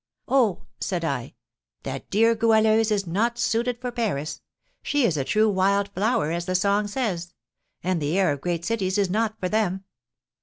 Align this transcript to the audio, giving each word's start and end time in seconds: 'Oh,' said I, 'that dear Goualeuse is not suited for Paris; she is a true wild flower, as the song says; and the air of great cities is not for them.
'Oh,' 0.27 0.63
said 0.79 1.05
I, 1.05 1.35
'that 1.83 2.09
dear 2.09 2.33
Goualeuse 2.33 2.89
is 2.89 3.05
not 3.05 3.37
suited 3.37 3.79
for 3.79 3.91
Paris; 3.91 4.41
she 4.81 5.05
is 5.05 5.15
a 5.15 5.23
true 5.23 5.47
wild 5.47 5.89
flower, 5.89 6.31
as 6.31 6.47
the 6.47 6.55
song 6.55 6.87
says; 6.87 7.35
and 7.83 8.01
the 8.01 8.17
air 8.17 8.31
of 8.31 8.41
great 8.41 8.65
cities 8.65 8.97
is 8.97 9.11
not 9.11 9.39
for 9.39 9.47
them. 9.47 9.83